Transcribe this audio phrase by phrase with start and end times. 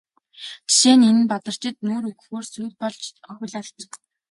[0.69, 3.01] Жишээ нь энэ Бадарчид нүүр өгөхөөр сүйд болж
[3.37, 3.95] хөл алдана.